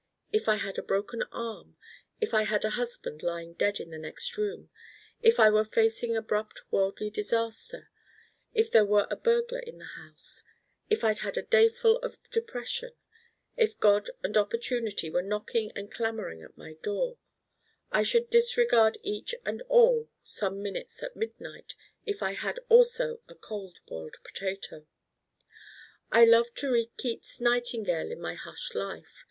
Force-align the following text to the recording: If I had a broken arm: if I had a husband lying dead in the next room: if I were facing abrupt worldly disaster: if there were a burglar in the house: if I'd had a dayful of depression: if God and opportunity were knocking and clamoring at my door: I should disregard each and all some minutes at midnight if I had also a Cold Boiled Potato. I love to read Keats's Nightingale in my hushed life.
If 0.31 0.49
I 0.49 0.55
had 0.55 0.79
a 0.79 0.81
broken 0.81 1.21
arm: 1.31 1.77
if 2.19 2.33
I 2.33 2.41
had 2.41 2.65
a 2.65 2.71
husband 2.71 3.21
lying 3.21 3.53
dead 3.53 3.79
in 3.79 3.91
the 3.91 3.99
next 3.99 4.35
room: 4.35 4.71
if 5.21 5.39
I 5.39 5.51
were 5.51 5.63
facing 5.63 6.15
abrupt 6.15 6.63
worldly 6.71 7.11
disaster: 7.11 7.91
if 8.51 8.71
there 8.71 8.83
were 8.83 9.05
a 9.11 9.15
burglar 9.15 9.59
in 9.59 9.77
the 9.77 9.85
house: 9.85 10.41
if 10.89 11.03
I'd 11.03 11.19
had 11.19 11.37
a 11.37 11.43
dayful 11.43 11.97
of 11.99 12.17
depression: 12.31 12.93
if 13.55 13.79
God 13.79 14.09
and 14.23 14.35
opportunity 14.37 15.11
were 15.11 15.21
knocking 15.21 15.71
and 15.75 15.91
clamoring 15.91 16.41
at 16.41 16.57
my 16.57 16.73
door: 16.81 17.19
I 17.91 18.01
should 18.01 18.31
disregard 18.31 18.97
each 19.03 19.35
and 19.45 19.61
all 19.69 20.09
some 20.23 20.63
minutes 20.63 21.03
at 21.03 21.15
midnight 21.15 21.75
if 22.07 22.23
I 22.23 22.31
had 22.31 22.59
also 22.69 23.21
a 23.27 23.35
Cold 23.35 23.77
Boiled 23.87 24.15
Potato. 24.23 24.87
I 26.11 26.25
love 26.25 26.51
to 26.55 26.71
read 26.71 26.97
Keats's 26.97 27.39
Nightingale 27.39 28.11
in 28.11 28.19
my 28.19 28.33
hushed 28.33 28.73
life. 28.73 29.19